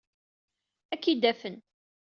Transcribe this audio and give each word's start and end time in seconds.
Ad 0.93 0.99
k-id-afen. 1.01 1.55